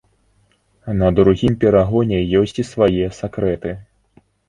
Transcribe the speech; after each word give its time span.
На 1.01 1.09
другім 1.19 1.53
перагоне 1.65 2.25
ёсць 2.43 2.59
і 2.67 2.69
свае 2.73 3.15
сакрэты. 3.23 3.79